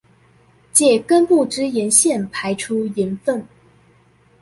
[0.73, 3.45] 藉根部之鹽腺排出鹽分